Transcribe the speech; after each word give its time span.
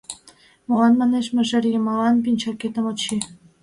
—Молан, 0.67 0.93
манеш, 0.99 1.25
мыжер 1.35 1.63
йымалан 1.69 2.15
пинчакетым 2.23 2.85
от 2.91 2.97
чий? 3.03 3.21